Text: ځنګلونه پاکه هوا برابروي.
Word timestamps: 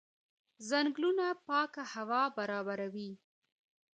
ځنګلونه 0.69 1.25
پاکه 1.47 1.83
هوا 1.93 2.23
برابروي. 2.37 3.11